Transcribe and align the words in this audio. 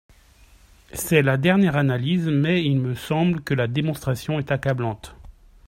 C’est 0.93 1.21
la 1.21 1.37
dernière 1.37 1.75
analyse, 1.75 2.27
mais 2.27 2.65
il 2.65 2.79
me 2.79 2.95
semble 2.95 3.43
que 3.43 3.53
la 3.53 3.67
démonstration 3.67 4.39
est 4.39 4.51
accablante. 4.51 5.15